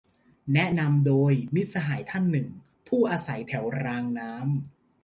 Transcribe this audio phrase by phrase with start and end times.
[0.53, 2.47] แนะนำโดย มิตรสหายท่านหนึ่ง
[2.87, 4.45] ผู้อาศัยแถวรางน้ำ